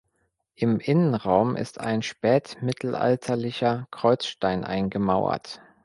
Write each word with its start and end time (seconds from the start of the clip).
Im 0.55 0.79
Innenraum 0.79 1.55
ist 1.55 1.79
ein 1.79 2.01
spätmittelalterlicher 2.01 3.87
Kreuzstein 3.91 4.63
eingemauert. 4.63 5.61